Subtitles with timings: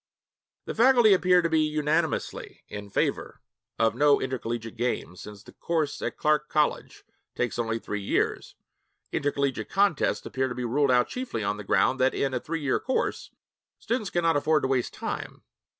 [0.65, 3.39] The faculty appear to be unanimously in favor
[3.77, 7.03] of no intercollegiate games, since the course at Clark College
[7.35, 8.55] takes only three years.
[9.11, 12.61] Intercollegiate contests appear to be ruled out chiefly on the ground that, in a three
[12.61, 13.29] year course,
[13.77, 15.43] students cannot afford to waste time.